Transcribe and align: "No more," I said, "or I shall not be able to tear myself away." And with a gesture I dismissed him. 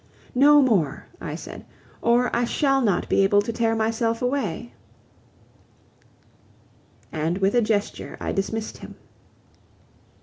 "No 0.33 0.63
more," 0.63 1.05
I 1.21 1.35
said, 1.35 1.63
"or 2.01 2.35
I 2.35 2.43
shall 2.43 2.81
not 2.81 3.07
be 3.07 3.21
able 3.23 3.39
to 3.43 3.53
tear 3.53 3.75
myself 3.75 4.19
away." 4.23 4.73
And 7.11 7.37
with 7.37 7.53
a 7.53 7.61
gesture 7.61 8.17
I 8.19 8.31
dismissed 8.31 8.79
him. 8.79 8.95